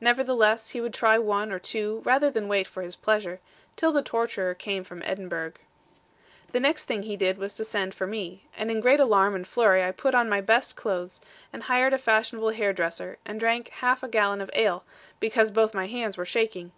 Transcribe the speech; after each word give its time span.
Nevertheless 0.00 0.70
he 0.70 0.80
would 0.80 0.94
try 0.94 1.18
one 1.18 1.50
or 1.50 1.58
two, 1.58 2.00
rather 2.04 2.30
than 2.30 2.46
wait 2.46 2.68
for 2.68 2.84
his 2.84 2.94
pleasure, 2.94 3.40
till 3.74 3.90
the 3.90 4.04
torturer 4.04 4.54
came 4.54 4.84
from 4.84 5.02
Edinburgh. 5.04 5.54
The 6.52 6.60
next 6.60 6.84
thing 6.84 7.02
he 7.02 7.16
did 7.16 7.38
was 7.38 7.54
to 7.54 7.64
send 7.64 7.92
for 7.92 8.06
me; 8.06 8.44
and 8.56 8.70
in 8.70 8.78
great 8.78 9.00
alarm 9.00 9.34
and 9.34 9.44
flurry 9.48 9.82
I 9.82 9.90
put 9.90 10.14
on 10.14 10.28
my 10.28 10.40
best 10.40 10.76
clothes, 10.76 11.20
and 11.52 11.64
hired 11.64 11.92
a 11.92 11.98
fashionable 11.98 12.50
hairdresser, 12.50 13.18
and 13.26 13.40
drank 13.40 13.70
half 13.70 14.04
a 14.04 14.08
gallon 14.08 14.40
of 14.40 14.48
ale, 14.54 14.84
because 15.18 15.50
both 15.50 15.74
my 15.74 15.88
hands 15.88 16.16
were 16.16 16.24
shaking. 16.24 16.70